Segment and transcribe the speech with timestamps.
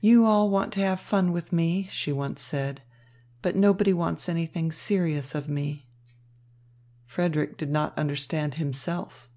[0.00, 2.82] "You all want to have fun with me," she once said,
[3.40, 5.86] "but nobody wants anything serious of me."
[7.06, 9.30] Frederick did not understand himself.